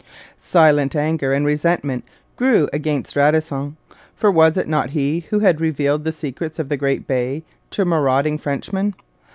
[0.39, 2.03] Silent anger and resentment
[2.35, 3.77] grew against Radisson;
[4.15, 7.85] for was it not he who had revealed the secrets of the great Bay to
[7.85, 8.95] marauding Frenchmen?